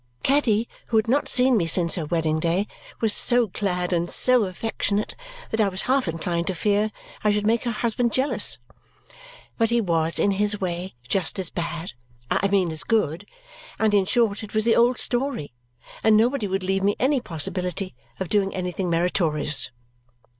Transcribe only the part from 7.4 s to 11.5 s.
make her husband jealous. But he was, in his way, just